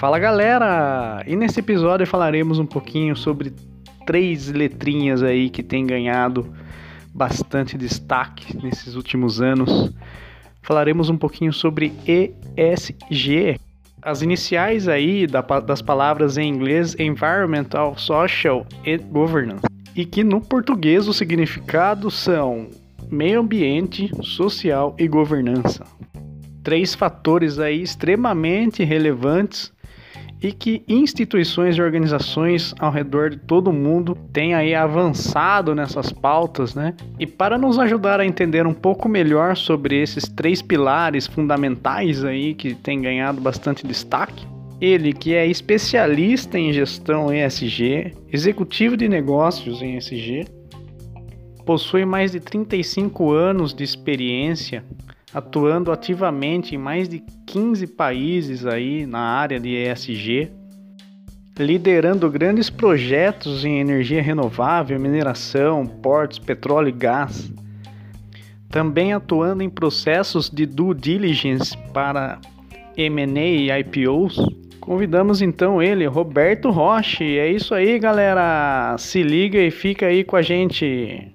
Fala 0.00 0.18
galera! 0.18 1.22
E 1.26 1.36
nesse 1.36 1.60
episódio 1.60 2.06
falaremos 2.06 2.58
um 2.58 2.64
pouquinho 2.64 3.14
sobre 3.14 3.52
três 4.06 4.48
letrinhas 4.48 5.22
aí 5.22 5.50
que 5.50 5.62
tem 5.62 5.86
ganhado 5.86 6.50
bastante 7.12 7.76
destaque 7.76 8.56
nesses 8.62 8.94
últimos 8.94 9.42
anos. 9.42 9.92
Falaremos 10.62 11.10
um 11.10 11.18
pouquinho 11.18 11.52
sobre 11.52 11.92
ESG, 12.56 13.60
as 14.00 14.22
iniciais 14.22 14.88
aí 14.88 15.26
das 15.26 15.82
palavras 15.82 16.38
em 16.38 16.48
inglês 16.48 16.96
Environmental, 16.98 17.98
Social 17.98 18.66
and 18.86 19.06
Governance, 19.10 19.66
e 19.94 20.06
que 20.06 20.24
no 20.24 20.40
português 20.40 21.08
o 21.08 21.12
significado 21.12 22.10
são 22.10 22.68
meio 23.10 23.40
ambiente, 23.40 24.10
social 24.22 24.94
e 24.98 25.06
governança. 25.06 25.84
Três 26.62 26.94
fatores 26.94 27.58
aí 27.58 27.82
extremamente 27.82 28.84
relevantes 28.84 29.72
e 30.42 30.52
que 30.52 30.82
instituições 30.88 31.76
e 31.76 31.82
organizações 31.82 32.74
ao 32.78 32.90
redor 32.90 33.30
de 33.30 33.36
todo 33.36 33.68
o 33.68 33.72
mundo 33.72 34.14
têm 34.32 34.54
aí 34.54 34.74
avançado 34.74 35.74
nessas 35.74 36.12
pautas, 36.12 36.74
né? 36.74 36.94
E 37.18 37.26
para 37.26 37.58
nos 37.58 37.78
ajudar 37.78 38.20
a 38.20 38.26
entender 38.26 38.66
um 38.66 38.72
pouco 38.72 39.08
melhor 39.08 39.56
sobre 39.56 40.00
esses 40.00 40.24
três 40.24 40.62
pilares 40.62 41.26
fundamentais 41.26 42.24
aí 42.24 42.54
que 42.54 42.74
têm 42.74 43.02
ganhado 43.02 43.40
bastante 43.40 43.86
destaque, 43.86 44.46
ele 44.80 45.12
que 45.12 45.34
é 45.34 45.46
especialista 45.46 46.58
em 46.58 46.72
gestão 46.72 47.32
ESG, 47.32 48.14
executivo 48.32 48.96
de 48.96 49.08
negócios 49.08 49.82
em 49.82 49.98
ESG, 49.98 50.46
possui 51.66 52.06
mais 52.06 52.32
de 52.32 52.40
35 52.40 53.30
anos 53.30 53.74
de 53.74 53.84
experiência 53.84 54.82
atuando 55.32 55.92
ativamente 55.92 56.74
em 56.74 56.78
mais 56.78 57.08
de 57.08 57.22
15 57.46 57.86
países 57.86 58.66
aí 58.66 59.06
na 59.06 59.20
área 59.20 59.60
de 59.60 59.76
ESG, 59.76 60.50
liderando 61.58 62.28
grandes 62.30 62.70
projetos 62.70 63.64
em 63.64 63.80
energia 63.80 64.22
renovável, 64.22 64.98
mineração, 64.98 65.86
portos, 65.86 66.38
petróleo 66.38 66.88
e 66.88 66.92
gás. 66.92 67.52
Também 68.68 69.12
atuando 69.12 69.62
em 69.62 69.68
processos 69.68 70.48
de 70.48 70.64
due 70.64 70.94
diligence 70.94 71.76
para 71.92 72.40
M&A 72.96 73.40
e 73.40 73.70
IPOs. 73.80 74.38
Convidamos 74.80 75.42
então 75.42 75.82
ele, 75.82 76.06
Roberto 76.06 76.70
Roche. 76.70 77.38
É 77.38 77.50
isso 77.50 77.74
aí, 77.74 77.98
galera. 77.98 78.96
Se 78.98 79.22
liga 79.22 79.58
e 79.58 79.70
fica 79.70 80.06
aí 80.06 80.24
com 80.24 80.36
a 80.36 80.42
gente. 80.42 81.34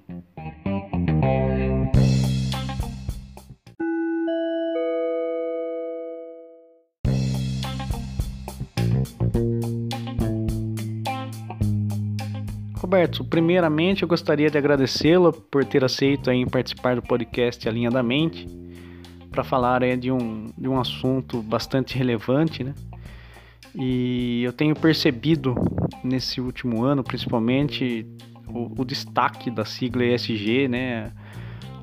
Roberto, 13.06 13.24
primeiramente 13.24 14.02
eu 14.02 14.08
gostaria 14.08 14.50
de 14.50 14.58
agradecê-lo 14.58 15.32
por 15.32 15.64
ter 15.64 15.84
aceito 15.84 16.28
em 16.28 16.44
participar 16.44 16.96
do 16.96 17.02
podcast 17.02 17.68
Alinhadamente 17.68 18.48
para 19.30 19.44
falar 19.44 19.84
aí, 19.84 19.96
de, 19.96 20.10
um, 20.10 20.46
de 20.58 20.68
um 20.68 20.80
assunto 20.80 21.40
bastante 21.40 21.96
relevante, 21.96 22.64
né? 22.64 22.74
E 23.74 24.42
eu 24.42 24.52
tenho 24.52 24.74
percebido 24.74 25.54
nesse 26.02 26.40
último 26.40 26.82
ano, 26.82 27.04
principalmente, 27.04 28.06
o, 28.48 28.80
o 28.80 28.84
destaque 28.84 29.50
da 29.52 29.64
sigla 29.64 30.04
ESG, 30.04 30.66
né? 30.66 31.12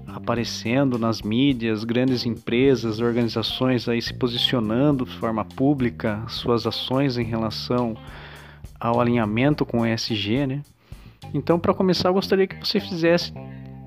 Aparecendo 0.08 0.98
nas 0.98 1.22
mídias, 1.22 1.86
grandes 1.86 2.26
empresas, 2.26 3.00
organizações 3.00 3.88
aí 3.88 4.02
se 4.02 4.14
posicionando 4.14 5.06
de 5.06 5.16
forma 5.18 5.46
pública, 5.46 6.22
suas 6.28 6.68
ações 6.68 7.18
em 7.18 7.24
relação 7.24 7.96
ao 8.78 9.00
alinhamento 9.00 9.66
com 9.66 9.82
o 9.82 9.86
ESG, 9.86 10.48
né? 10.48 10.62
Então, 11.34 11.60
para 11.60 11.74
começar, 11.74 12.10
eu 12.10 12.14
gostaria 12.14 12.46
que 12.46 12.56
você 12.56 12.80
fizesse 12.80 13.34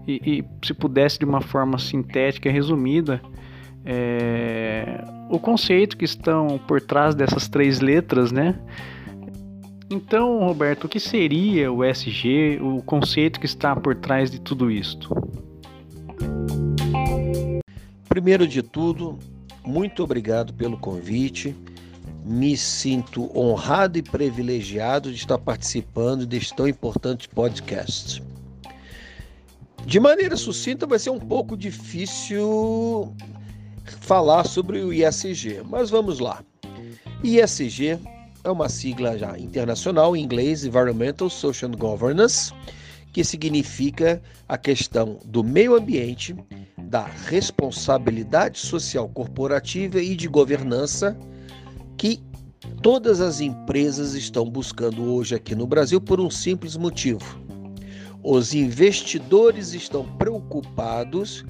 e, 0.06 0.20
e 0.24 0.66
se 0.66 0.74
pudesse 0.74 1.18
de 1.18 1.24
uma 1.24 1.40
forma 1.40 1.78
sintética 1.78 2.48
e 2.48 2.52
resumida 2.52 3.20
é, 3.84 5.04
o 5.30 5.38
conceito 5.38 5.96
que 5.96 6.04
estão 6.04 6.58
por 6.66 6.80
trás 6.80 7.14
dessas 7.14 7.48
três 7.48 7.80
letras, 7.80 8.32
né? 8.32 8.58
Então, 9.88 10.40
Roberto, 10.40 10.84
o 10.84 10.88
que 10.88 10.98
seria 10.98 11.72
o 11.72 11.84
SG, 11.84 12.58
o 12.60 12.82
conceito 12.82 13.38
que 13.38 13.46
está 13.46 13.76
por 13.76 13.94
trás 13.94 14.30
de 14.30 14.40
tudo 14.40 14.68
isto? 14.68 15.14
Primeiro 18.08 18.48
de 18.48 18.62
tudo, 18.62 19.16
muito 19.64 20.02
obrigado 20.02 20.52
pelo 20.52 20.76
convite 20.76 21.54
me 22.26 22.56
sinto 22.56 23.30
honrado 23.38 23.96
e 23.96 24.02
privilegiado 24.02 25.12
de 25.12 25.16
estar 25.16 25.38
participando 25.38 26.26
deste 26.26 26.52
tão 26.56 26.66
importante 26.66 27.28
podcast. 27.28 28.20
De 29.86 30.00
maneira 30.00 30.36
sucinta, 30.36 30.88
vai 30.88 30.98
ser 30.98 31.10
um 31.10 31.20
pouco 31.20 31.56
difícil 31.56 33.14
falar 34.00 34.42
sobre 34.42 34.80
o 34.80 34.92
ISG, 34.92 35.62
mas 35.64 35.88
vamos 35.88 36.18
lá. 36.18 36.42
ISG 37.22 37.96
é 38.42 38.50
uma 38.50 38.68
sigla 38.68 39.16
já 39.16 39.38
internacional 39.38 40.16
em 40.16 40.24
inglês, 40.24 40.64
Environmental 40.64 41.30
Social 41.30 41.70
Governance, 41.70 42.52
que 43.12 43.22
significa 43.22 44.20
a 44.48 44.58
questão 44.58 45.20
do 45.24 45.44
meio 45.44 45.76
ambiente, 45.76 46.34
da 46.76 47.04
responsabilidade 47.04 48.58
social 48.58 49.08
corporativa 49.08 50.00
e 50.00 50.16
de 50.16 50.26
governança 50.26 51.16
que 51.96 52.20
todas 52.82 53.20
as 53.20 53.40
empresas 53.40 54.14
estão 54.14 54.48
buscando 54.48 55.02
hoje 55.12 55.34
aqui 55.34 55.54
no 55.54 55.66
Brasil 55.66 56.00
por 56.00 56.20
um 56.20 56.30
simples 56.30 56.76
motivo. 56.76 57.40
Os 58.22 58.54
investidores 58.54 59.72
estão 59.72 60.04
preocupados 60.16 61.44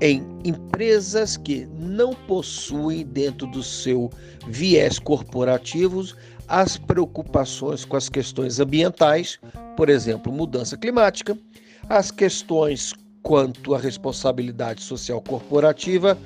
em 0.00 0.26
empresas 0.44 1.36
que 1.36 1.68
não 1.78 2.14
possuem 2.14 3.04
dentro 3.04 3.46
do 3.46 3.62
seu 3.62 4.10
viés 4.48 4.98
corporativo 4.98 6.04
as 6.48 6.76
preocupações 6.76 7.84
com 7.84 7.96
as 7.96 8.08
questões 8.08 8.58
ambientais, 8.58 9.38
por 9.76 9.88
exemplo, 9.88 10.32
mudança 10.32 10.76
climática, 10.76 11.38
as 11.88 12.10
questões 12.10 12.92
quanto 13.22 13.74
à 13.74 13.78
responsabilidade 13.78 14.82
social 14.82 15.22
corporativa, 15.22 16.18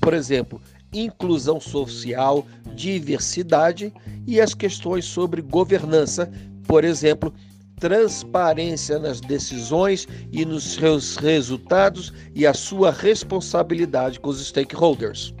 por 0.00 0.14
exemplo, 0.14 0.60
inclusão 0.92 1.60
social, 1.60 2.46
diversidade 2.74 3.92
e 4.26 4.40
as 4.40 4.54
questões 4.54 5.04
sobre 5.04 5.40
governança, 5.40 6.30
por 6.66 6.84
exemplo, 6.84 7.32
transparência 7.80 8.98
nas 8.98 9.20
decisões 9.20 10.06
e 10.30 10.44
nos 10.44 10.74
seus 10.74 11.16
resultados 11.16 12.12
e 12.34 12.46
a 12.46 12.54
sua 12.54 12.92
responsabilidade 12.92 14.20
com 14.20 14.30
os 14.30 14.46
stakeholders. 14.46 15.34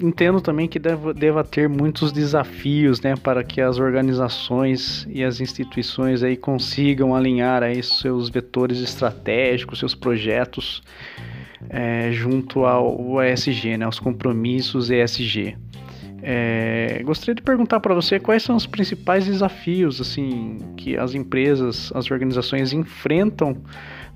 Entendo 0.00 0.40
também 0.40 0.68
que 0.68 0.78
deva, 0.78 1.14
deva 1.14 1.44
ter 1.44 1.68
muitos 1.68 2.12
desafios, 2.12 3.00
né, 3.00 3.14
para 3.16 3.42
que 3.42 3.60
as 3.60 3.78
organizações 3.78 5.06
e 5.10 5.24
as 5.24 5.40
instituições 5.40 6.22
aí 6.22 6.36
consigam 6.36 7.14
alinhar 7.14 7.62
aí 7.62 7.82
seus 7.82 8.28
vetores 8.28 8.80
estratégicos, 8.80 9.78
seus 9.78 9.94
projetos 9.94 10.82
é, 11.68 12.10
junto 12.12 12.64
ao 12.64 13.22
ESG, 13.22 13.78
né, 13.78 13.84
aos 13.84 13.98
compromissos 13.98 14.90
ESG. 14.90 15.56
É, 16.22 17.02
gostaria 17.04 17.34
de 17.34 17.42
perguntar 17.42 17.78
para 17.78 17.94
você 17.94 18.18
quais 18.18 18.42
são 18.42 18.56
os 18.56 18.66
principais 18.66 19.26
desafios 19.26 20.00
assim 20.00 20.58
que 20.76 20.96
as 20.96 21.14
empresas, 21.14 21.92
as 21.94 22.10
organizações 22.10 22.72
enfrentam 22.72 23.56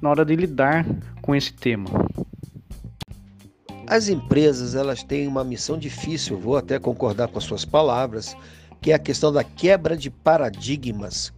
na 0.01 0.11
hora 0.11 0.25
de 0.25 0.35
lidar 0.35 0.85
com 1.23 1.37
esse 1.37 1.53
tema. 1.53 1.85
As 3.91 4.09
empresas 4.09 4.77
elas 4.77 5.03
têm 5.03 5.27
uma 5.27 5.43
missão 5.43 5.77
difícil, 5.77 6.39
vou 6.39 6.57
até 6.57 6.79
concordar 6.79 7.27
com 7.27 7.39
as 7.39 7.45
suas 7.45 7.65
palavras, 7.65 8.37
que 8.81 8.93
é 8.93 8.95
a 8.95 9.01
questão 9.01 9.33
da 9.33 9.43
quebra 9.43 9.97
de 9.97 10.09
paradigmas 10.09 11.33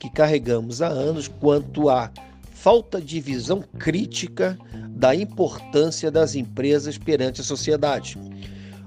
que 0.00 0.08
carregamos 0.08 0.80
há 0.80 0.86
anos 0.86 1.28
quanto 1.28 1.90
à 1.90 2.10
falta 2.50 2.98
de 2.98 3.20
visão 3.20 3.62
crítica 3.78 4.58
da 4.88 5.14
importância 5.14 6.10
das 6.10 6.34
empresas 6.34 6.96
perante 6.96 7.42
a 7.42 7.44
sociedade. 7.44 8.16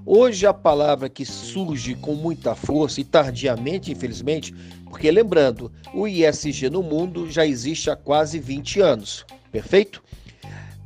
Hoje 0.03 0.47
a 0.47 0.53
palavra 0.53 1.07
que 1.07 1.23
surge 1.23 1.93
com 1.93 2.15
muita 2.15 2.55
força 2.55 3.01
e 3.01 3.03
tardiamente, 3.03 3.91
infelizmente, 3.91 4.51
porque 4.85 5.11
lembrando, 5.11 5.71
o 5.93 6.07
ISG 6.07 6.71
no 6.71 6.81
mundo 6.81 7.29
já 7.29 7.45
existe 7.45 7.87
há 7.91 7.95
quase 7.95 8.39
20 8.39 8.81
anos, 8.81 9.23
perfeito? 9.51 10.01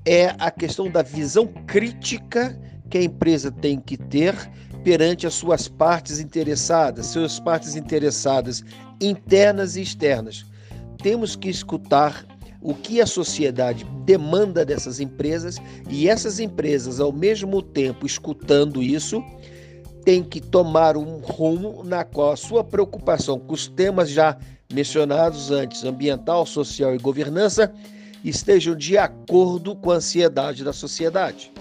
É 0.06 0.36
a 0.38 0.52
questão 0.52 0.90
da 0.90 1.02
visão 1.02 1.48
crítica 1.66 2.60
que 2.90 2.98
a 2.98 3.04
empresa 3.04 3.52
tem 3.52 3.80
que 3.80 3.98
ter 3.98 4.36
perante 4.84 5.26
as 5.26 5.34
suas 5.34 5.68
partes 5.68 6.20
interessadas, 6.20 7.08
suas 7.08 7.40
partes 7.40 7.76
interessadas 7.76 8.64
internas 9.02 9.76
e 9.76 9.82
externas. 9.82 10.46
Temos 11.02 11.36
que 11.36 11.50
escutar 11.50 12.26
o 12.62 12.74
que 12.74 13.02
a 13.02 13.06
sociedade 13.06 13.86
demanda 14.06 14.64
dessas 14.64 15.00
empresas 15.00 15.58
e 15.90 16.08
essas 16.08 16.40
empresas, 16.40 17.00
ao 17.00 17.12
mesmo 17.12 17.62
tempo 17.62 18.06
escutando 18.06 18.82
isso, 18.82 19.24
têm 20.04 20.24
que 20.24 20.40
tomar 20.40 20.96
um 20.96 21.18
rumo 21.18 21.84
na 21.84 22.04
qual 22.04 22.32
a 22.32 22.38
sua 22.38 22.64
preocupação 22.64 23.40
com 23.40 23.54
os 23.54 23.68
temas 23.68 24.10
já 24.10 24.38
mencionados 24.72 25.52
antes, 25.52 25.84
ambiental, 25.84 26.46
social 26.46 26.96
e 26.96 27.00
governança, 27.00 27.74
estejam 28.30 28.76
de 28.76 28.98
acordo 28.98 29.76
com 29.76 29.92
a 29.92 29.96
ansiedade 29.96 30.64
da 30.64 30.74
sociedade. 30.74 31.52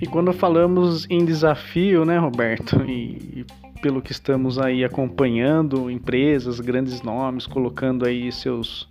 E 0.00 0.06
quando 0.06 0.32
falamos 0.32 1.06
em 1.10 1.24
desafio, 1.24 2.04
né, 2.04 2.18
Roberto, 2.18 2.80
e, 2.88 3.44
pelo 3.82 4.00
que 4.00 4.12
estamos 4.12 4.58
aí 4.58 4.84
acompanhando, 4.84 5.90
empresas, 5.90 6.60
grandes 6.60 7.02
nomes, 7.02 7.46
colocando 7.46 8.06
aí 8.06 8.30
seus 8.32 8.88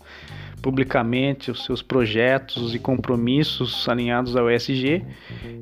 publicamente 0.61 1.51
os 1.51 1.63
seus 1.65 1.81
projetos 1.81 2.73
e 2.73 2.79
compromissos 2.79 3.87
alinhados 3.87 4.35
ao 4.35 4.49
ESG, 4.49 5.03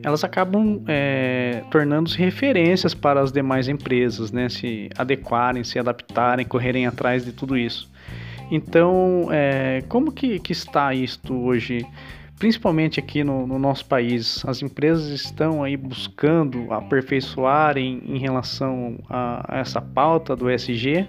elas 0.04 0.24
acabam 0.24 0.82
é, 0.88 1.64
tornando-se 1.70 2.18
referências 2.18 2.94
para 2.94 3.22
as 3.22 3.32
demais 3.32 3.68
empresas, 3.68 4.32
né? 4.32 4.50
Se 4.50 4.90
adequarem, 4.98 5.64
se 5.64 5.78
adaptarem, 5.78 6.46
correrem 6.46 6.86
atrás 6.88 7.26
de 7.26 7.32
tudo 7.32 7.58
isso. 7.58 7.90
Então, 8.52 9.28
é, 9.32 9.84
como 9.90 10.12
que, 10.12 10.40
que 10.40 10.52
está 10.52 10.94
isto 10.94 11.34
hoje? 11.34 11.86
Principalmente 12.38 13.00
aqui 13.00 13.24
no, 13.24 13.48
no, 13.48 13.58
nosso 13.58 13.86
país, 13.86 14.44
as 14.46 14.62
empresas 14.62 15.08
estão 15.08 15.64
aí 15.64 15.78
buscando 15.78 16.72
aperfeiçoar 16.72 17.78
em, 17.78 18.18
relação 18.18 18.98
a, 19.10 19.56
a 19.56 19.60
essa 19.60 19.82
pauta 19.82 20.36
do 20.36 20.50
ESG? 20.50 21.08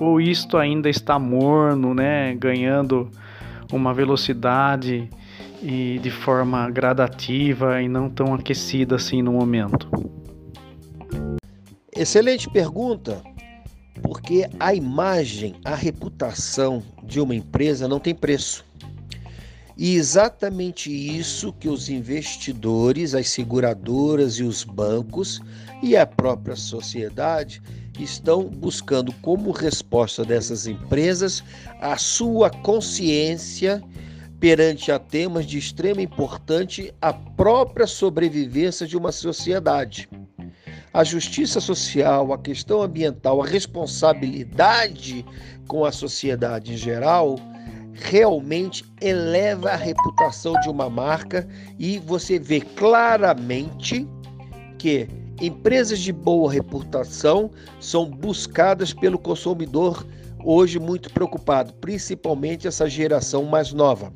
Ou 0.00 0.20
isto 0.20 0.56
ainda 0.56 0.88
está 0.88 1.18
morno, 1.18 1.94
né, 1.94 2.34
ganhando 2.34 3.10
uma 3.72 3.92
velocidade 3.92 5.08
e 5.62 5.98
de 5.98 6.10
forma 6.10 6.70
gradativa 6.70 7.82
e 7.82 7.88
não 7.88 8.08
tão 8.08 8.34
aquecida 8.34 8.96
assim 8.96 9.22
no 9.22 9.32
momento? 9.32 9.88
Excelente 11.94 12.48
pergunta, 12.48 13.22
porque 14.02 14.48
a 14.60 14.72
imagem, 14.72 15.56
a 15.64 15.74
reputação 15.74 16.82
de 17.02 17.20
uma 17.20 17.34
empresa 17.34 17.88
não 17.88 17.98
tem 17.98 18.14
preço. 18.14 18.64
E 19.76 19.94
exatamente 19.94 20.90
isso 20.90 21.52
que 21.52 21.68
os 21.68 21.88
investidores, 21.88 23.14
as 23.14 23.28
seguradoras 23.28 24.34
e 24.34 24.42
os 24.42 24.64
bancos 24.64 25.40
e 25.82 25.96
a 25.96 26.04
própria 26.04 26.56
sociedade 26.56 27.62
estão 28.02 28.44
buscando 28.44 29.12
como 29.14 29.50
resposta 29.50 30.24
dessas 30.24 30.66
empresas 30.66 31.42
a 31.80 31.96
sua 31.96 32.50
consciência 32.50 33.82
perante 34.40 34.92
a 34.92 34.98
temas 34.98 35.46
de 35.46 35.58
extrema 35.58 36.00
importância 36.00 36.94
a 37.00 37.12
própria 37.12 37.86
sobrevivência 37.86 38.86
de 38.86 38.96
uma 38.96 39.10
sociedade. 39.10 40.08
A 40.92 41.04
justiça 41.04 41.60
social, 41.60 42.32
a 42.32 42.38
questão 42.38 42.82
ambiental, 42.82 43.42
a 43.42 43.46
responsabilidade 43.46 45.24
com 45.66 45.84
a 45.84 45.92
sociedade 45.92 46.74
em 46.74 46.76
geral 46.76 47.36
realmente 47.92 48.84
eleva 49.00 49.70
a 49.70 49.76
reputação 49.76 50.54
de 50.60 50.68
uma 50.68 50.88
marca 50.88 51.46
e 51.78 51.98
você 51.98 52.38
vê 52.38 52.60
claramente 52.60 54.08
que 54.78 55.08
Empresas 55.40 56.00
de 56.00 56.12
boa 56.12 56.52
reputação 56.52 57.50
são 57.78 58.10
buscadas 58.10 58.92
pelo 58.92 59.18
consumidor 59.18 60.04
hoje 60.44 60.78
muito 60.78 61.12
preocupado, 61.12 61.72
principalmente 61.74 62.66
essa 62.66 62.88
geração 62.88 63.44
mais 63.44 63.72
nova. 63.72 64.12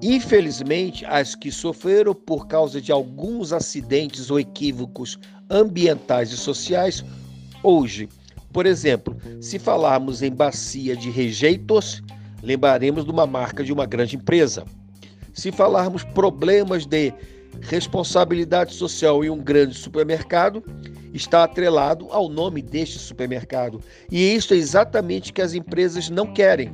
Infelizmente, 0.00 1.04
as 1.06 1.34
que 1.34 1.50
sofreram 1.50 2.14
por 2.14 2.46
causa 2.46 2.80
de 2.80 2.92
alguns 2.92 3.52
acidentes 3.52 4.30
ou 4.30 4.38
equívocos 4.38 5.18
ambientais 5.50 6.30
e 6.30 6.36
sociais, 6.36 7.04
hoje, 7.62 8.08
por 8.52 8.64
exemplo, 8.64 9.16
se 9.40 9.58
falarmos 9.58 10.22
em 10.22 10.30
bacia 10.30 10.96
de 10.96 11.10
rejeitos, 11.10 12.00
lembraremos 12.42 13.04
de 13.04 13.10
uma 13.10 13.26
marca 13.26 13.64
de 13.64 13.72
uma 13.72 13.86
grande 13.86 14.14
empresa. 14.14 14.64
Se 15.34 15.50
falarmos 15.50 16.04
problemas 16.04 16.86
de 16.86 17.12
responsabilidade 17.60 18.74
social 18.74 19.24
em 19.24 19.30
um 19.30 19.38
grande 19.38 19.74
supermercado 19.74 20.62
está 21.12 21.44
atrelado 21.44 22.08
ao 22.10 22.28
nome 22.28 22.62
deste 22.62 22.98
supermercado. 22.98 23.80
E 24.10 24.34
isso 24.34 24.54
é 24.54 24.56
exatamente 24.56 25.32
que 25.32 25.42
as 25.42 25.54
empresas 25.54 26.10
não 26.10 26.32
querem. 26.32 26.70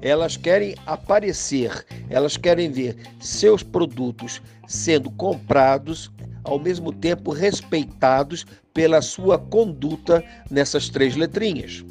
Elas 0.00 0.36
querem 0.36 0.74
aparecer, 0.86 1.84
elas 2.10 2.36
querem 2.36 2.70
ver 2.70 2.96
seus 3.20 3.62
produtos 3.62 4.40
sendo 4.66 5.10
comprados, 5.10 6.10
ao 6.42 6.58
mesmo 6.58 6.92
tempo 6.92 7.32
respeitados 7.32 8.44
pela 8.72 9.00
sua 9.00 9.38
conduta 9.38 10.22
nessas 10.50 10.88
três 10.88 11.16
letrinhas. 11.16 11.84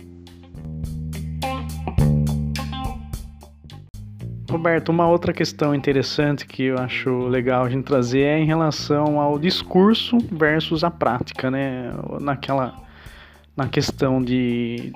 Roberto, 4.63 4.87
uma 4.93 5.09
outra 5.09 5.33
questão 5.33 5.75
interessante 5.75 6.47
que 6.47 6.63
eu 6.63 6.77
acho 6.77 7.27
legal 7.27 7.65
a 7.65 7.69
gente 7.69 7.83
trazer 7.83 8.21
é 8.21 8.39
em 8.39 8.45
relação 8.45 9.19
ao 9.19 9.37
discurso 9.37 10.17
versus 10.31 10.85
a 10.85 10.89
prática, 10.89 11.51
né? 11.51 11.91
Naquela 12.21 12.73
na 13.57 13.67
questão 13.67 14.23
de 14.23 14.93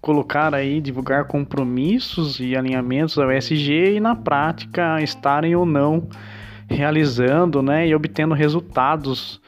colocar 0.00 0.52
aí, 0.52 0.80
divulgar 0.80 1.26
compromissos 1.26 2.40
e 2.40 2.56
alinhamentos 2.56 3.16
ao 3.16 3.30
ESG 3.30 3.94
e 3.94 4.00
na 4.00 4.16
prática 4.16 5.00
estarem 5.00 5.54
ou 5.54 5.64
não 5.64 6.08
realizando, 6.68 7.62
né, 7.62 7.86
e 7.86 7.94
obtendo 7.94 8.34
resultados 8.34 9.40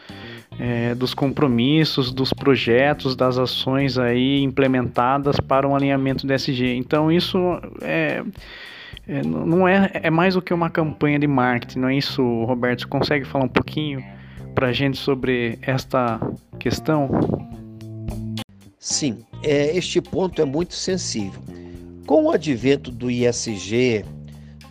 é, 0.60 0.94
dos 0.94 1.12
compromissos, 1.12 2.12
dos 2.12 2.32
projetos, 2.32 3.16
das 3.16 3.36
ações 3.36 3.98
aí 3.98 4.44
implementadas 4.44 5.40
para 5.40 5.66
um 5.66 5.74
alinhamento 5.74 6.24
do 6.24 6.32
ESG. 6.32 6.76
Então 6.76 7.10
isso 7.10 7.36
é 7.82 8.22
é, 9.06 9.22
não 9.22 9.66
é, 9.66 9.90
é 9.94 10.10
mais 10.10 10.34
do 10.34 10.42
que 10.42 10.52
uma 10.52 10.70
campanha 10.70 11.18
de 11.18 11.26
marketing, 11.26 11.78
não 11.78 11.88
é 11.88 11.96
isso, 11.96 12.22
Roberto? 12.44 12.80
Você 12.80 12.86
consegue 12.86 13.24
falar 13.24 13.44
um 13.44 13.48
pouquinho 13.48 14.02
para 14.54 14.68
a 14.68 14.72
gente 14.72 14.96
sobre 14.96 15.58
esta 15.62 16.20
questão? 16.58 17.10
Sim, 18.78 19.18
é, 19.42 19.76
este 19.76 20.00
ponto 20.00 20.40
é 20.40 20.44
muito 20.44 20.74
sensível. 20.74 21.40
Com 22.06 22.24
o 22.24 22.30
advento 22.30 22.90
do 22.90 23.10
ISG, 23.10 24.04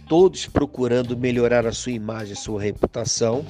todos 0.07 0.45
procurando 0.47 1.17
melhorar 1.17 1.65
a 1.65 1.71
sua 1.71 1.91
imagem, 1.91 2.33
a 2.33 2.37
sua 2.37 2.61
reputação, 2.61 3.45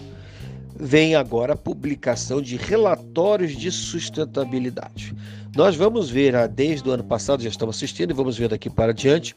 vem 0.77 1.15
agora 1.15 1.53
a 1.53 1.57
publicação 1.57 2.41
de 2.41 2.57
relatórios 2.57 3.55
de 3.55 3.71
sustentabilidade. 3.71 5.15
Nós 5.55 5.75
vamos 5.75 6.09
ver, 6.09 6.35
ah, 6.35 6.47
desde 6.47 6.89
o 6.89 6.91
ano 6.91 7.03
passado, 7.03 7.41
já 7.41 7.49
estamos 7.49 7.77
assistindo 7.77 8.11
e 8.11 8.13
vamos 8.13 8.37
ver 8.37 8.49
daqui 8.49 8.69
para 8.69 8.93
diante, 8.93 9.35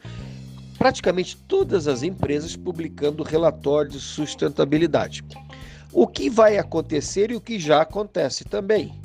praticamente 0.79 1.35
todas 1.35 1.89
as 1.89 2.03
empresas 2.03 2.55
publicando 2.55 3.21
relatórios 3.21 3.93
de 3.93 3.99
sustentabilidade. 3.99 5.21
O 5.91 6.07
que 6.07 6.29
vai 6.29 6.57
acontecer 6.57 7.31
e 7.31 7.35
o 7.35 7.41
que 7.41 7.59
já 7.59 7.81
acontece 7.81 8.45
também. 8.45 8.97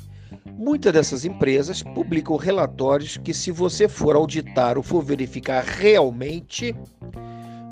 Muitas 0.57 0.93
dessas 0.93 1.25
empresas 1.25 1.83
publicam 1.83 2.37
relatórios 2.37 3.17
que, 3.17 3.33
se 3.33 3.51
você 3.51 3.89
for 3.89 4.15
auditar 4.15 4.77
ou 4.77 4.83
for 4.83 5.03
verificar 5.03 5.65
realmente, 5.65 6.73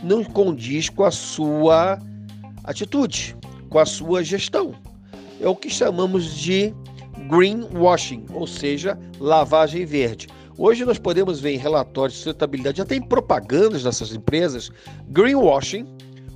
não 0.03 0.21
condiz 0.21 0.89
com 0.89 1.05
a 1.05 1.11
sua 1.11 1.97
atitude, 2.65 3.37
com 3.69 3.79
a 3.79 3.85
sua 3.85 4.21
gestão. 4.21 4.75
É 5.39 5.47
o 5.47 5.55
que 5.55 5.69
chamamos 5.69 6.35
de 6.35 6.73
greenwashing, 7.29 8.25
ou 8.33 8.45
seja, 8.45 8.99
lavagem 9.17 9.85
verde. 9.85 10.27
Hoje 10.57 10.85
nós 10.85 10.99
podemos 10.99 11.39
ver 11.39 11.53
em 11.53 11.57
relatórios 11.57 12.13
de 12.13 12.23
sustentabilidade, 12.23 12.81
até 12.81 12.95
em 12.95 13.01
propagandas 13.01 13.83
dessas 13.83 14.13
empresas, 14.13 14.71
greenwashing, 15.09 15.85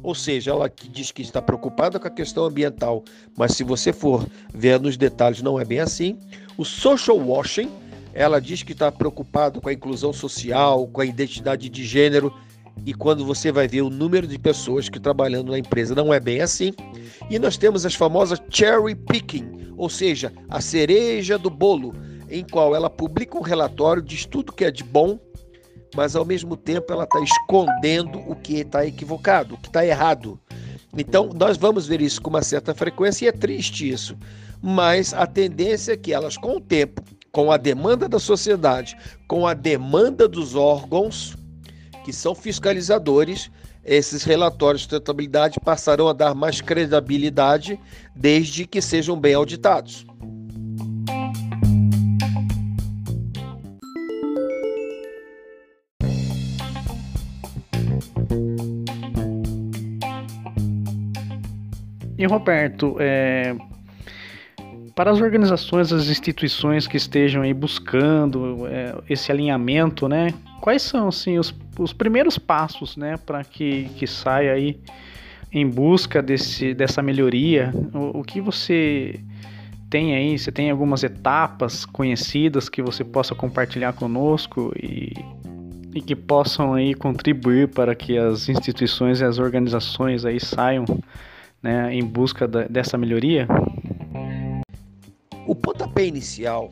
ou 0.01 0.15
seja, 0.15 0.51
ela 0.51 0.69
que 0.69 0.87
diz 0.87 1.11
que 1.11 1.21
está 1.21 1.41
preocupada 1.41 1.99
com 1.99 2.07
a 2.07 2.11
questão 2.11 2.45
ambiental, 2.45 3.03
mas 3.37 3.53
se 3.53 3.63
você 3.63 3.93
for 3.93 4.25
ver 4.53 4.79
nos 4.79 4.97
detalhes, 4.97 5.41
não 5.41 5.59
é 5.59 5.65
bem 5.65 5.79
assim. 5.79 6.17
O 6.57 6.65
social 6.65 7.17
washing, 7.17 7.69
ela 8.13 8.41
diz 8.41 8.63
que 8.63 8.71
está 8.71 8.91
preocupada 8.91 9.61
com 9.61 9.69
a 9.69 9.73
inclusão 9.73 10.11
social, 10.11 10.87
com 10.87 11.01
a 11.01 11.05
identidade 11.05 11.69
de 11.69 11.85
gênero, 11.85 12.33
e 12.85 12.93
quando 12.93 13.25
você 13.25 13.51
vai 13.51 13.67
ver 13.67 13.81
o 13.81 13.89
número 13.89 14.25
de 14.25 14.39
pessoas 14.39 14.89
que 14.89 14.99
trabalhando 14.99 15.51
na 15.51 15.59
empresa 15.59 15.93
não 15.93 16.13
é 16.13 16.19
bem 16.19 16.41
assim. 16.41 16.73
E 17.29 17.37
nós 17.37 17.57
temos 17.57 17.85
as 17.85 17.93
famosas 17.93 18.41
cherry 18.49 18.95
picking, 18.95 19.73
ou 19.75 19.89
seja, 19.89 20.31
a 20.49 20.61
cereja 20.61 21.37
do 21.37 21.49
bolo 21.49 21.93
em 22.29 22.43
qual 22.43 22.75
ela 22.75 22.89
publica 22.89 23.37
um 23.37 23.41
relatório, 23.41 24.01
diz 24.01 24.25
tudo 24.25 24.53
que 24.53 24.65
é 24.65 24.71
de 24.71 24.83
bom, 24.83 25.19
mas 25.95 26.15
ao 26.15 26.25
mesmo 26.25 26.57
tempo 26.57 26.91
ela 26.91 27.03
está 27.03 27.19
escondendo 27.19 28.19
o 28.19 28.35
que 28.35 28.59
está 28.59 28.85
equivocado, 28.85 29.55
o 29.55 29.57
que 29.57 29.67
está 29.67 29.85
errado. 29.85 30.39
Então, 30.97 31.29
nós 31.33 31.57
vamos 31.57 31.87
ver 31.87 32.01
isso 32.01 32.21
com 32.21 32.29
uma 32.29 32.41
certa 32.41 32.73
frequência 32.73 33.25
e 33.25 33.27
é 33.27 33.31
triste 33.31 33.89
isso. 33.89 34.17
Mas 34.61 35.13
a 35.13 35.25
tendência 35.25 35.93
é 35.93 35.97
que 35.97 36.13
elas, 36.13 36.37
com 36.37 36.57
o 36.57 36.61
tempo, 36.61 37.01
com 37.31 37.51
a 37.51 37.57
demanda 37.57 38.09
da 38.09 38.19
sociedade, 38.19 38.97
com 39.27 39.45
a 39.45 39.53
demanda 39.53 40.27
dos 40.27 40.55
órgãos 40.55 41.35
que 42.03 42.11
são 42.11 42.33
fiscalizadores, 42.33 43.51
esses 43.83 44.23
relatórios 44.23 44.81
de 44.81 44.89
sustentabilidade 44.89 45.59
passarão 45.59 46.07
a 46.07 46.13
dar 46.13 46.33
mais 46.33 46.61
credibilidade 46.61 47.79
desde 48.15 48.65
que 48.65 48.81
sejam 48.81 49.19
bem 49.19 49.33
auditados. 49.33 50.05
E 62.17 62.25
Roberto, 62.25 62.95
é, 62.99 63.55
para 64.95 65.11
as 65.11 65.21
organizações, 65.21 65.93
as 65.93 66.09
instituições 66.09 66.87
que 66.87 66.97
estejam 66.97 67.43
aí 67.43 67.53
buscando 67.53 68.65
é, 68.65 68.95
esse 69.07 69.31
alinhamento, 69.31 70.07
né? 70.07 70.33
Quais 70.59 70.81
são 70.81 71.09
assim 71.09 71.37
os, 71.37 71.53
os 71.77 71.93
primeiros 71.93 72.39
passos, 72.39 72.97
né, 72.97 73.15
para 73.17 73.43
que, 73.43 73.89
que 73.95 74.07
saia 74.07 74.53
aí 74.53 74.79
em 75.53 75.69
busca 75.69 76.19
desse, 76.19 76.73
dessa 76.73 77.03
melhoria? 77.03 77.71
O, 77.93 78.21
o 78.21 78.23
que 78.23 78.41
você 78.41 79.19
tem 79.87 80.15
aí? 80.15 80.37
Você 80.37 80.51
tem 80.51 80.71
algumas 80.71 81.03
etapas 81.03 81.85
conhecidas 81.85 82.67
que 82.67 82.81
você 82.81 83.03
possa 83.03 83.35
compartilhar 83.35 83.93
conosco 83.93 84.73
e, 84.81 85.13
e 85.93 86.01
que 86.01 86.15
possam 86.15 86.73
aí 86.73 86.95
contribuir 86.95 87.67
para 87.67 87.93
que 87.93 88.17
as 88.17 88.49
instituições 88.49 89.21
e 89.21 89.23
as 89.23 89.37
organizações 89.37 90.25
aí 90.25 90.39
saiam 90.39 90.85
né, 91.67 91.93
em 91.93 92.05
busca 92.05 92.47
da, 92.47 92.65
dessa 92.65 92.97
melhoria? 92.97 93.45
O 95.45 95.53
pontapé 95.53 96.05
inicial, 96.05 96.71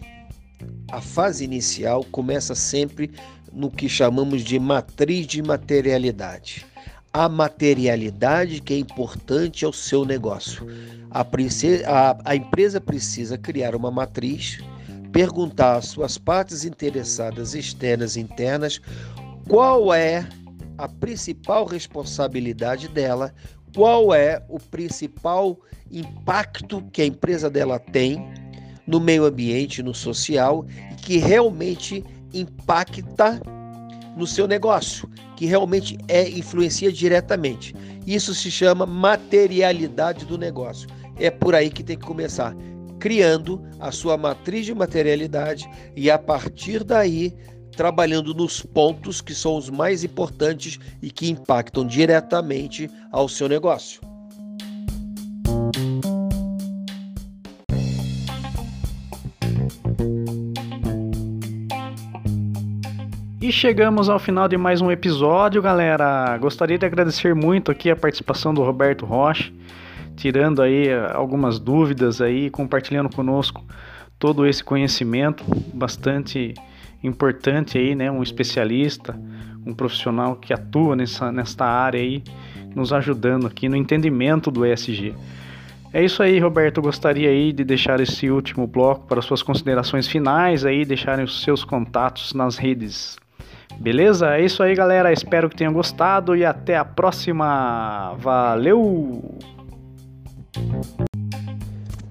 a 0.90 1.02
fase 1.02 1.44
inicial, 1.44 2.06
começa 2.06 2.56
sempre 2.56 3.12
no 3.52 3.70
que 3.70 3.90
chamamos 3.90 4.42
de 4.42 4.58
matriz 4.58 5.28
de 5.28 5.42
materialidade. 5.42 6.66
A 7.12 7.28
materialidade 7.28 8.62
que 8.62 8.74
é 8.74 8.78
importante 8.80 9.66
ao 9.66 9.74
seu 9.74 10.06
negócio. 10.06 10.66
A, 11.12 11.22
a, 11.22 12.18
a 12.24 12.36
empresa 12.36 12.80
precisa 12.80 13.38
criar 13.38 13.76
uma 13.76 13.92
matriz, 13.92 14.60
perguntar 15.12 15.76
às 15.76 15.88
suas 15.88 16.18
partes 16.18 16.64
interessadas 16.64 17.54
externas 17.54 18.16
e 18.16 18.22
internas 18.22 18.80
qual 19.48 19.94
é 19.94 20.26
a 20.78 20.88
principal 20.88 21.66
responsabilidade 21.66 22.88
dela 22.88 23.34
qual 23.76 24.14
é 24.14 24.42
o 24.48 24.58
principal 24.58 25.60
impacto 25.92 26.82
que 26.94 27.02
a 27.02 27.06
empresa 27.06 27.50
dela 27.50 27.78
tem 27.78 28.26
no 28.88 29.00
meio 29.00 29.26
ambiente, 29.26 29.84
no 29.84 29.94
social, 29.94 30.66
que 31.04 31.18
realmente 31.18 32.04
impacta 32.34 33.42
no 34.16 34.26
seu 34.26 34.48
negócio, 34.48 35.10
que 35.36 35.46
realmente 35.46 35.98
é 36.08 36.28
influencia 36.30 36.92
diretamente. 36.92 37.76
Isso 38.08 38.34
se 38.34 38.50
chama 38.50 38.86
materialidade 38.86 40.26
do 40.26 40.38
negócio. 40.38 40.88
É 41.20 41.30
por 41.30 41.54
aí 41.54 41.70
que 41.70 41.84
tem 41.84 41.98
que 41.98 42.06
começar, 42.06 42.56
criando 43.00 43.62
a 43.80 43.92
sua 43.92 44.16
matriz 44.16 44.66
de 44.66 44.74
materialidade 44.74 45.70
e 45.96 46.10
a 46.10 46.18
partir 46.18 46.84
daí 46.84 47.36
trabalhando 47.76 48.34
nos 48.34 48.62
pontos 48.62 49.22
que 49.22 49.36
são 49.36 49.58
os 49.58 49.70
mais 49.70 50.04
importantes 50.04 50.80
e 51.02 51.12
que 51.12 51.30
impactam 51.30 51.86
diretamente 51.86 52.90
ao 53.12 53.28
seu 53.28 53.48
negócio. 53.48 54.02
E 63.46 63.52
chegamos 63.52 64.10
ao 64.10 64.18
final 64.18 64.48
de 64.48 64.58
mais 64.58 64.82
um 64.82 64.90
episódio, 64.90 65.62
galera. 65.62 66.36
Gostaria 66.40 66.80
de 66.80 66.86
agradecer 66.88 67.36
muito 67.36 67.70
aqui 67.70 67.92
a 67.92 67.96
participação 67.96 68.52
do 68.52 68.64
Roberto 68.64 69.06
Rocha, 69.06 69.54
tirando 70.16 70.64
aí 70.64 70.92
algumas 71.14 71.60
dúvidas 71.60 72.22
aí, 72.22 72.50
compartilhando 72.50 73.16
conosco 73.16 73.64
todo 74.18 74.48
esse 74.48 74.64
conhecimento 74.64 75.44
bastante 75.72 76.56
importante 77.06 77.78
aí, 77.78 77.96
né? 77.96 78.10
Um 78.12 78.24
especialista, 78.24 79.20
um 79.66 79.74
profissional 79.74 80.36
que 80.36 80.54
atua 80.54 80.96
nessa, 80.96 81.32
nesta 81.32 81.66
área 81.66 82.00
aí, 82.00 82.24
nos 82.76 82.92
ajudando 82.92 83.48
aqui 83.48 83.70
no 83.70 83.76
entendimento 83.76 84.52
do 84.52 84.66
ESG. 84.66 85.14
É 85.94 86.04
isso 86.04 86.22
aí, 86.22 86.40
Roberto. 86.40 86.78
Eu 86.78 86.84
gostaria 86.84 87.30
aí 87.30 87.54
de 87.54 87.64
deixar 87.64 88.02
esse 88.02 88.30
último 88.30 88.68
bloco 88.68 89.08
para 89.08 89.22
suas 89.22 89.42
considerações 89.42 90.08
finais 90.08 90.66
aí, 90.66 90.84
deixarem 90.84 91.24
os 91.24 91.42
seus 91.42 91.64
contatos 91.64 92.34
nas 92.34 92.58
redes. 92.58 93.16
Beleza? 93.80 94.36
É 94.36 94.44
isso 94.44 94.62
aí, 94.62 94.76
galera. 94.76 95.14
Espero 95.14 95.50
que 95.50 95.56
tenham 95.56 95.72
gostado 95.72 96.36
e 96.36 96.44
até 96.44 96.78
a 96.78 96.84
próxima. 96.84 98.14
Valeu! 98.20 99.40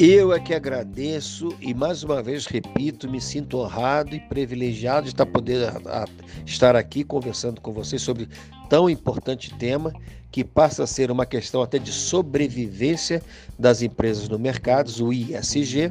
Eu 0.06 0.34
é 0.34 0.38
que 0.38 0.52
agradeço 0.52 1.48
e 1.62 1.72
mais 1.72 2.04
uma 2.04 2.22
vez 2.22 2.44
repito, 2.44 3.10
me 3.10 3.18
sinto 3.18 3.56
honrado 3.56 4.14
e 4.14 4.20
privilegiado 4.20 5.04
de 5.04 5.12
estar 5.12 5.24
poder 5.24 5.66
a, 5.66 6.06
estar 6.44 6.76
aqui 6.76 7.02
conversando 7.02 7.58
com 7.58 7.72
vocês 7.72 8.02
sobre 8.02 8.28
tão 8.68 8.90
importante 8.90 9.54
tema 9.54 9.94
que 10.30 10.44
passa 10.44 10.82
a 10.82 10.86
ser 10.86 11.10
uma 11.10 11.24
questão 11.24 11.62
até 11.62 11.78
de 11.78 11.90
sobrevivência 11.90 13.22
das 13.58 13.80
empresas 13.80 14.28
no 14.28 14.38
mercado, 14.38 14.90
o 15.02 15.10
ISG. 15.10 15.90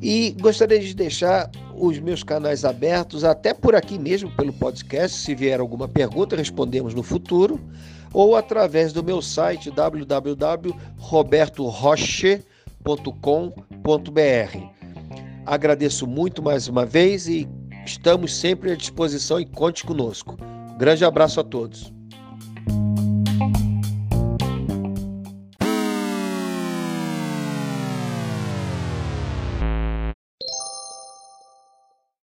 E 0.00 0.36
gostaria 0.40 0.78
de 0.78 0.94
deixar 0.94 1.50
os 1.74 1.98
meus 1.98 2.22
canais 2.22 2.64
abertos, 2.64 3.24
até 3.24 3.52
por 3.52 3.74
aqui 3.74 3.98
mesmo, 3.98 4.30
pelo 4.36 4.52
podcast. 4.52 5.18
Se 5.18 5.34
vier 5.34 5.58
alguma 5.58 5.88
pergunta, 5.88 6.36
respondemos 6.36 6.94
no 6.94 7.02
futuro, 7.02 7.60
ou 8.12 8.36
através 8.36 8.92
do 8.92 9.02
meu 9.02 9.20
site 9.20 9.68
www.robertoroche.com 9.68 12.53
www.conte.com.br. 12.84 14.58
Agradeço 15.46 16.06
muito 16.06 16.42
mais 16.42 16.68
uma 16.68 16.84
vez 16.84 17.26
e 17.26 17.48
estamos 17.84 18.34
sempre 18.36 18.72
à 18.72 18.76
disposição 18.76 19.40
e 19.40 19.46
conte 19.46 19.84
conosco. 19.84 20.36
Grande 20.78 21.04
abraço 21.04 21.40
a 21.40 21.44
todos. 21.44 21.93